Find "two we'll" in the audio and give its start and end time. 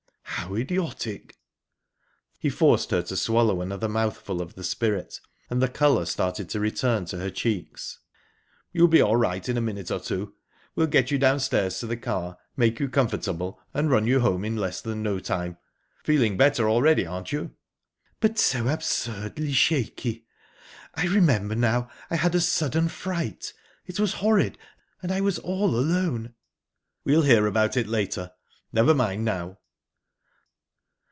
9.99-10.87